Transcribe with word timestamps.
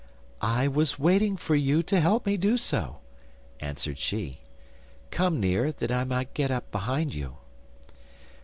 'I 0.41 0.69
was 0.69 0.97
waiting 0.97 1.37
for 1.37 1.53
you 1.55 1.83
to 1.83 1.99
help 1.99 2.25
me 2.25 2.35
do 2.35 2.57
so,' 2.57 3.01
answered 3.59 3.99
she. 3.99 4.39
'Come 5.11 5.39
near, 5.39 5.71
that 5.73 5.91
I 5.91 6.05
may 6.05 6.25
get 6.33 6.49
up 6.49 6.71
behind 6.71 7.13
you. 7.13 7.37